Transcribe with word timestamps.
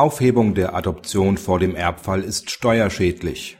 Aufhebung 0.00 0.54
der 0.54 0.74
Adoption 0.74 1.36
vor 1.36 1.58
dem 1.58 1.76
Erbfall 1.76 2.22
ist 2.22 2.50
steuerschädlich. 2.50 3.58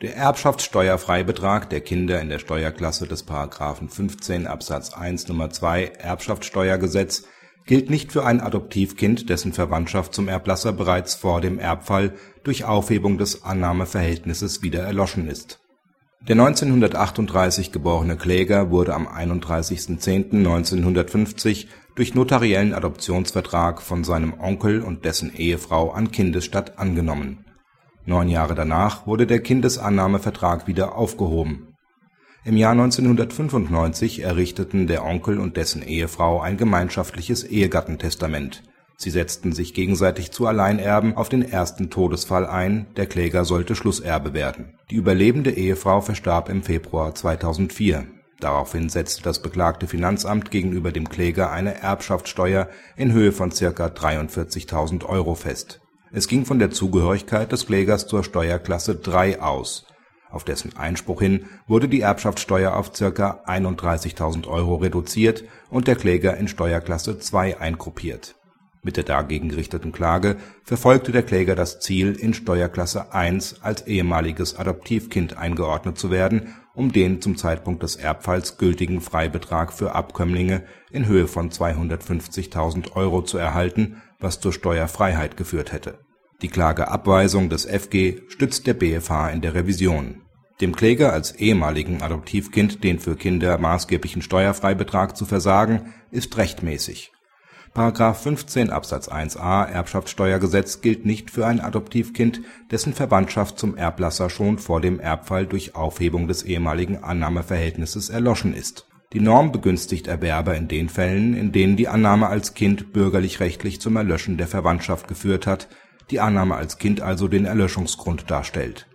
Der 0.00 0.14
Erbschaftssteuerfreibetrag 0.14 1.68
der 1.68 1.80
Kinder 1.80 2.20
in 2.20 2.28
der 2.28 2.38
Steuerklasse 2.38 3.08
des§ 3.08 3.26
15 3.90 4.46
Abs. 4.46 4.92
1 4.92 5.28
Nr. 5.28 5.50
2 5.50 5.86
Erbschaftssteuergesetz 5.98 7.24
gilt 7.66 7.90
nicht 7.90 8.12
für 8.12 8.24
ein 8.24 8.40
Adoptivkind, 8.40 9.28
dessen 9.30 9.52
Verwandtschaft 9.52 10.14
zum 10.14 10.28
Erblasser 10.28 10.72
bereits 10.72 11.16
vor 11.16 11.40
dem 11.40 11.58
Erbfall 11.58 12.14
durch 12.44 12.64
Aufhebung 12.64 13.18
des 13.18 13.42
Annahmeverhältnisses 13.42 14.62
wieder 14.62 14.84
erloschen 14.84 15.26
ist. 15.26 15.58
Der 16.28 16.34
1938 16.34 17.72
geborene 17.72 18.16
Kläger 18.16 18.70
wurde 18.70 18.94
am 18.94 19.08
31.10.1950 19.08 21.66
durch 21.98 22.14
notariellen 22.14 22.74
Adoptionsvertrag 22.74 23.82
von 23.82 24.04
seinem 24.04 24.38
Onkel 24.38 24.82
und 24.82 25.04
dessen 25.04 25.34
Ehefrau 25.34 25.90
an 25.90 26.12
Kindesstatt 26.12 26.78
angenommen. 26.78 27.44
Neun 28.06 28.28
Jahre 28.28 28.54
danach 28.54 29.08
wurde 29.08 29.26
der 29.26 29.40
Kindesannahmevertrag 29.40 30.68
wieder 30.68 30.94
aufgehoben. 30.96 31.74
Im 32.44 32.56
Jahr 32.56 32.70
1995 32.70 34.22
errichteten 34.22 34.86
der 34.86 35.04
Onkel 35.04 35.40
und 35.40 35.56
dessen 35.56 35.82
Ehefrau 35.82 36.40
ein 36.40 36.56
gemeinschaftliches 36.56 37.42
Ehegattentestament. 37.42 38.62
Sie 38.96 39.10
setzten 39.10 39.52
sich 39.52 39.74
gegenseitig 39.74 40.30
zu 40.30 40.46
Alleinerben 40.46 41.16
auf 41.16 41.28
den 41.28 41.42
ersten 41.42 41.90
Todesfall 41.90 42.46
ein, 42.46 42.86
der 42.96 43.06
Kläger 43.06 43.44
sollte 43.44 43.74
Schlusserbe 43.74 44.34
werden. 44.34 44.78
Die 44.90 44.96
überlebende 44.96 45.50
Ehefrau 45.50 46.00
verstarb 46.00 46.48
im 46.48 46.62
Februar 46.62 47.16
2004. 47.16 48.06
Daraufhin 48.40 48.88
setzte 48.88 49.22
das 49.22 49.42
beklagte 49.42 49.88
Finanzamt 49.88 50.50
gegenüber 50.50 50.92
dem 50.92 51.08
Kläger 51.08 51.50
eine 51.50 51.80
Erbschaftssteuer 51.80 52.68
in 52.96 53.12
Höhe 53.12 53.32
von 53.32 53.50
ca. 53.50 53.86
43.000 53.86 55.04
Euro 55.04 55.34
fest. 55.34 55.80
Es 56.12 56.28
ging 56.28 56.44
von 56.44 56.58
der 56.58 56.70
Zugehörigkeit 56.70 57.50
des 57.50 57.66
Klägers 57.66 58.06
zur 58.06 58.22
Steuerklasse 58.22 58.94
3 58.94 59.42
aus. 59.42 59.86
Auf 60.30 60.44
dessen 60.44 60.76
Einspruch 60.76 61.20
hin 61.20 61.46
wurde 61.66 61.88
die 61.88 62.02
Erbschaftssteuer 62.02 62.76
auf 62.76 62.92
ca. 62.92 63.42
31.000 63.46 64.46
Euro 64.46 64.76
reduziert 64.76 65.44
und 65.70 65.88
der 65.88 65.96
Kläger 65.96 66.36
in 66.36 66.48
Steuerklasse 66.48 67.18
2 67.18 67.60
eingruppiert 67.60 68.37
mit 68.88 68.96
der 68.96 69.04
dagegen 69.04 69.50
gerichteten 69.50 69.92
Klage 69.92 70.38
verfolgte 70.64 71.12
der 71.12 71.22
Kläger 71.22 71.54
das 71.54 71.78
Ziel, 71.78 72.14
in 72.14 72.32
Steuerklasse 72.32 73.12
1 73.12 73.60
als 73.60 73.86
ehemaliges 73.86 74.58
Adoptivkind 74.58 75.36
eingeordnet 75.36 75.98
zu 75.98 76.10
werden, 76.10 76.54
um 76.74 76.90
den 76.90 77.20
zum 77.20 77.36
Zeitpunkt 77.36 77.82
des 77.82 77.96
Erbfalls 77.96 78.56
gültigen 78.56 79.02
Freibetrag 79.02 79.74
für 79.74 79.94
Abkömmlinge 79.94 80.62
in 80.90 81.06
Höhe 81.06 81.28
von 81.28 81.50
250.000 81.50 82.92
Euro 82.96 83.20
zu 83.20 83.36
erhalten, 83.36 84.00
was 84.20 84.40
zur 84.40 84.54
Steuerfreiheit 84.54 85.36
geführt 85.36 85.72
hätte. 85.72 85.98
Die 86.40 86.48
Klageabweisung 86.48 87.50
des 87.50 87.66
FG 87.66 88.22
stützt 88.28 88.66
der 88.66 88.72
BfH 88.72 89.28
in 89.28 89.42
der 89.42 89.52
Revision. 89.52 90.22
Dem 90.62 90.74
Kläger 90.74 91.12
als 91.12 91.32
ehemaligen 91.32 92.00
Adoptivkind 92.00 92.82
den 92.82 93.00
für 93.00 93.16
Kinder 93.16 93.58
maßgeblichen 93.58 94.22
Steuerfreibetrag 94.22 95.14
zu 95.14 95.26
versagen, 95.26 95.92
ist 96.10 96.38
rechtmäßig§ 96.38 97.12
15 97.78 98.70
Abs 98.70 98.92
1a 98.92 99.64
Erbschaftssteuergesetz 99.66 100.80
gilt 100.80 101.06
nicht 101.06 101.30
für 101.30 101.46
ein 101.46 101.60
Adoptivkind, 101.60 102.40
dessen 102.72 102.92
Verwandtschaft 102.92 103.56
zum 103.56 103.76
Erblasser 103.76 104.30
schon 104.30 104.58
vor 104.58 104.80
dem 104.80 104.98
Erbfall 104.98 105.46
durch 105.46 105.76
Aufhebung 105.76 106.26
des 106.26 106.42
ehemaligen 106.42 107.04
Annahmeverhältnisses 107.04 108.10
erloschen 108.10 108.52
ist. 108.52 108.88
Die 109.12 109.20
Norm 109.20 109.52
begünstigt 109.52 110.08
Erwerber 110.08 110.56
in 110.56 110.66
den 110.66 110.88
Fällen, 110.88 111.34
in 111.34 111.52
denen 111.52 111.76
die 111.76 111.86
Annahme 111.86 112.26
als 112.26 112.54
Kind 112.54 112.92
bürgerlich-rechtlich 112.92 113.80
zum 113.80 113.94
Erlöschen 113.94 114.38
der 114.38 114.48
Verwandtschaft 114.48 115.06
geführt 115.06 115.46
hat, 115.46 115.68
die 116.10 116.18
Annahme 116.18 116.56
als 116.56 116.78
Kind 116.78 117.00
also 117.00 117.28
den 117.28 117.44
Erlöschungsgrund 117.44 118.28
darstellt. 118.28 118.88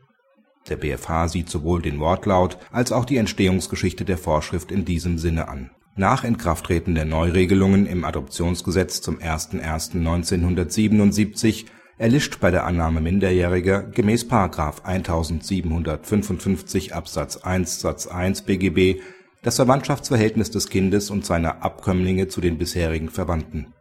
Der 0.67 0.75
BfH 0.75 1.29
sieht 1.29 1.49
sowohl 1.49 1.81
den 1.81 2.01
Wortlaut 2.01 2.57
als 2.73 2.91
auch 2.91 3.05
die 3.05 3.17
Entstehungsgeschichte 3.17 4.03
der 4.03 4.17
Vorschrift 4.17 4.73
in 4.73 4.83
diesem 4.83 5.17
Sinne 5.19 5.47
an 5.47 5.71
nach 5.95 6.23
Inkrafttreten 6.23 6.95
der 6.95 7.05
Neuregelungen 7.05 7.85
im 7.85 8.03
Adoptionsgesetz 8.03 9.01
zum 9.01 9.19
01.01.1977 9.19 11.65
erlischt 11.97 12.39
bei 12.39 12.49
der 12.49 12.65
Annahme 12.65 13.01
Minderjähriger 13.01 13.83
gemäß§ 13.83 14.25
1755 14.83 16.95
Absatz 16.95 17.37
1 17.37 17.79
Satz 17.79 18.07
1 18.07 18.41
BGB 18.43 19.01
das 19.43 19.57
Verwandtschaftsverhältnis 19.57 20.51
des 20.51 20.69
Kindes 20.69 21.09
und 21.09 21.25
seiner 21.25 21.63
Abkömmlinge 21.63 22.27
zu 22.27 22.41
den 22.41 22.57
bisherigen 22.57 23.09
Verwandten. 23.09 23.73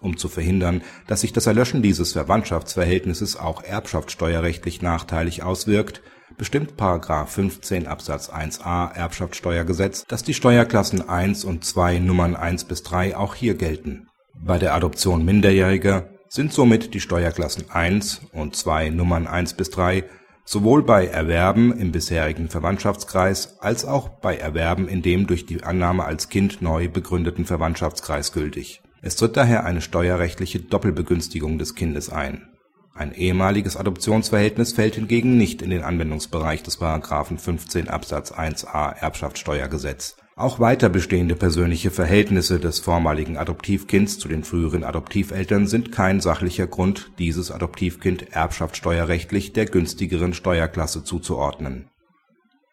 Um 0.00 0.16
zu 0.16 0.28
verhindern, 0.28 0.82
dass 1.08 1.22
sich 1.22 1.32
das 1.32 1.46
Erlöschen 1.46 1.82
dieses 1.82 2.12
Verwandtschaftsverhältnisses 2.12 3.36
auch 3.36 3.64
erbschaftssteuerrechtlich 3.64 4.80
nachteilig 4.80 5.42
auswirkt 5.42 6.02
bestimmt§ 6.38 6.72
15 7.26 7.86
Absatz 7.86 8.30
1a 8.30 8.94
Erbschaftssteuergesetz, 8.94 10.06
dass 10.06 10.22
die 10.22 10.34
Steuerklassen 10.34 11.08
1 11.08 11.44
und 11.44 11.64
2 11.64 11.98
Nummern 11.98 12.36
1 12.36 12.64
bis 12.64 12.82
3 12.84 13.16
auch 13.16 13.34
hier 13.34 13.54
gelten. 13.54 14.06
Bei 14.34 14.58
der 14.58 14.74
Adoption 14.74 15.24
Minderjähriger 15.24 16.08
sind 16.28 16.52
somit 16.52 16.94
die 16.94 17.00
Steuerklassen 17.00 17.70
1 17.70 18.22
und 18.32 18.56
2 18.56 18.90
Nummern 18.90 19.26
1 19.26 19.54
bis 19.54 19.70
3 19.70 20.04
sowohl 20.44 20.82
bei 20.82 21.06
Erwerben 21.06 21.78
im 21.78 21.92
bisherigen 21.92 22.48
Verwandtschaftskreis 22.48 23.58
als 23.60 23.84
auch 23.84 24.08
bei 24.08 24.38
Erwerben 24.38 24.88
in 24.88 25.02
dem 25.02 25.26
durch 25.26 25.44
die 25.44 25.62
Annahme 25.62 26.04
als 26.04 26.30
Kind 26.30 26.62
neu 26.62 26.88
begründeten 26.88 27.44
Verwandtschaftskreis 27.44 28.32
gültig. 28.32 28.80
Es 29.02 29.16
tritt 29.16 29.36
daher 29.36 29.64
eine 29.64 29.82
steuerrechtliche 29.82 30.60
Doppelbegünstigung 30.60 31.58
des 31.58 31.74
Kindes 31.74 32.08
ein 32.08 32.48
ein 32.94 33.12
ehemaliges 33.12 33.76
Adoptionsverhältnis 33.76 34.72
fällt 34.72 34.96
hingegen 34.96 35.36
nicht 35.36 35.62
in 35.62 35.70
den 35.70 35.82
Anwendungsbereich 35.82 36.62
des§ 36.62 36.80
15 37.38 37.88
Absatz 37.88 38.32
1a 38.32 38.96
Erbschaftssteuergesetz. 38.96 40.16
Auch 40.34 40.60
weiter 40.60 40.88
bestehende 40.88 41.34
persönliche 41.34 41.90
Verhältnisse 41.90 42.60
des 42.60 42.78
vormaligen 42.78 43.36
Adoptivkinds 43.36 44.18
zu 44.18 44.28
den 44.28 44.44
früheren 44.44 44.84
Adoptiveltern 44.84 45.66
sind 45.66 45.90
kein 45.90 46.20
sachlicher 46.20 46.68
Grund, 46.68 47.10
dieses 47.18 47.50
Adoptivkind 47.50 48.32
erbschaftssteuerrechtlich 48.32 49.52
der 49.52 49.66
günstigeren 49.66 50.34
Steuerklasse 50.34 51.02
zuzuordnen. 51.02 51.88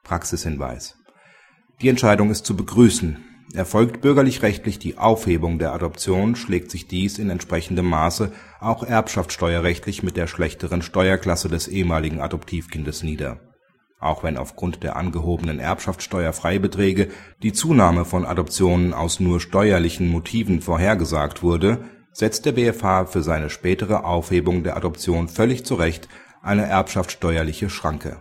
Praxishinweis 0.03 0.95
Die 1.81 1.89
Entscheidung 1.89 2.29
ist 2.29 2.45
zu 2.45 2.55
begrüßen 2.55 3.17
Erfolgt 3.53 4.01
bürgerlich-rechtlich 4.01 4.79
die 4.79 4.97
Aufhebung 4.97 5.59
der 5.59 5.71
Adoption, 5.73 6.35
schlägt 6.35 6.71
sich 6.71 6.87
dies 6.87 7.19
in 7.19 7.29
entsprechendem 7.29 7.85
Maße 7.85 8.31
auch 8.59 8.83
erbschaftssteuerrechtlich 8.83 10.03
mit 10.03 10.17
der 10.17 10.27
schlechteren 10.27 10.81
Steuerklasse 10.81 11.47
des 11.47 11.67
ehemaligen 11.67 12.21
Adoptivkindes 12.21 13.03
nieder. 13.03 13.39
Auch 13.99 14.23
wenn 14.23 14.37
aufgrund 14.37 14.83
der 14.83 14.95
angehobenen 14.97 15.59
Erbschaftssteuerfreibeträge 15.59 17.09
die 17.43 17.53
Zunahme 17.53 18.03
von 18.03 18.25
Adoptionen 18.25 18.93
aus 18.93 19.19
nur 19.19 19.39
steuerlichen 19.39 20.09
Motiven 20.09 20.61
vorhergesagt 20.61 21.43
wurde, 21.43 21.85
setzt 22.11 22.45
der 22.45 22.53
BfH 22.53 23.05
für 23.05 23.21
seine 23.23 23.49
spätere 23.49 24.03
Aufhebung 24.03 24.63
der 24.63 24.75
Adoption 24.75 25.27
völlig 25.29 25.65
zu 25.65 25.75
Recht 25.75 26.09
eine 26.41 26.65
erbschaftssteuerliche 26.65 27.69
Schranke 27.69 28.17